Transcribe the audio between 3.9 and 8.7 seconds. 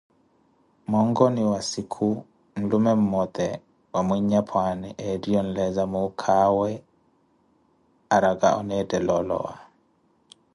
wa mwinyapwaani ettiye onleeza muuka awe araka